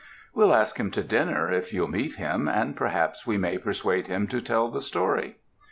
We'll 0.33 0.51
ask 0.55 0.79
him 0.79 0.89
to 0.97 1.03
dinner, 1.03 1.51
if 1.51 1.71
you'll 1.73 1.87
meet 1.87 2.15
him, 2.15 2.47
and 2.47 2.75
perhaps 2.75 3.27
we 3.27 3.37
may 3.37 3.59
persuade 3.59 4.07
him 4.07 4.25
to 4.29 4.41
tell 4.41 4.71
the 4.71 4.81
story." 4.81 5.37